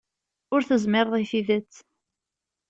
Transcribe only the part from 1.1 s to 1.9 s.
i tidet.